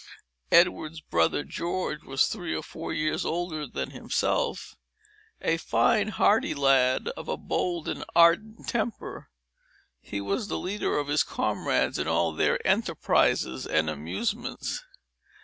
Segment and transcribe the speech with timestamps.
[0.51, 4.75] Edward's brother George was three or four years older than himself,
[5.41, 9.29] a fine, hardy lad, of a bold and ardent temper.
[9.99, 14.83] He was the leader of his comrades in all their enterprises and amusements.